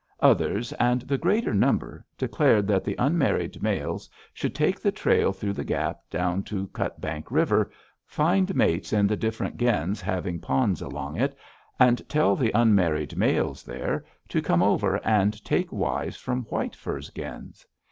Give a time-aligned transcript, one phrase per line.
[0.21, 5.53] Others, and the greater number, declared that the unmarried males should take the trail through
[5.53, 7.69] the gap down to Cutbank River,
[8.07, 11.37] find mates in the different gens having ponds along it,
[11.79, 17.11] and tell the unmarried males there to come over and take wives from White Fur's
[17.11, 17.63] gens.